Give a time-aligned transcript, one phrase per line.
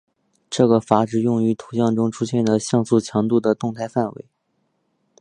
[0.49, 4.25] 这个阈值用于图像中出现的像素强度的动态范围。